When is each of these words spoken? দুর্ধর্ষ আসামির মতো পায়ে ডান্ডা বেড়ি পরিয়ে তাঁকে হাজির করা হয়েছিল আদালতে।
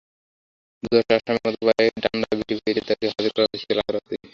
দুর্ধর্ষ 0.83 1.09
আসামির 1.17 1.43
মতো 1.45 1.67
পায়ে 1.67 1.89
ডান্ডা 2.03 2.29
বেড়ি 2.39 2.53
পরিয়ে 2.57 2.85
তাঁকে 2.87 3.05
হাজির 3.11 3.31
করা 3.35 3.47
হয়েছিল 3.49 3.77
আদালতে। 3.81 4.13